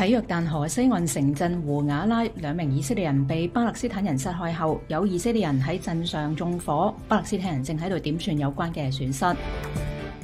[0.00, 9.22] 喺约旦河西岸城镇胡雅拉，两名以色列人被巴勒斯坦人杀害后，有以色列人喺镇上纵火，巴勒斯坦人正喺度点算有关嘅损失。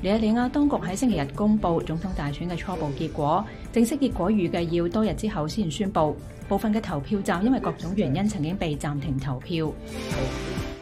[0.00, 6.16] 尼日利亚当局喺星期日公布总统大选嘅初步结果，正式结果预计要多日之后先宣布。
[6.46, 9.72] 部分嘅投票站因为各种原因曾经被暂停投票。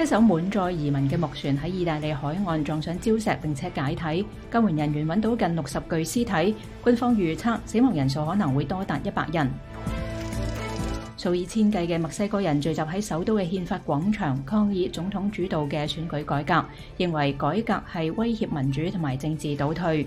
[0.00, 6.54] 一艘滿載移民嘅木船喺意大利海岸撞上礁石並且解體，救援人員揾到近六十具屍體，
[6.84, 9.50] 官方預測死亡人數可能會多達一百人。
[11.16, 16.64] 數以千計嘅墨西哥人聚集喺首都嘅憲法廣場抗議總統主導嘅選舉改革，
[17.04, 20.06] 認為改革係威脅民主同埋政治倒退。